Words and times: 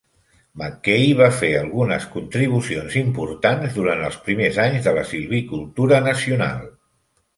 MacKaye 0.59 1.09
va 1.17 1.25
fer 1.41 1.49
algunes 1.57 2.07
contribucions 2.15 2.97
importants 3.03 3.77
durant 3.81 4.01
els 4.11 4.19
primers 4.31 4.59
anys 4.65 4.89
de 4.89 4.95
la 4.97 5.05
silvicultura 5.11 6.01
nacional. 6.11 6.65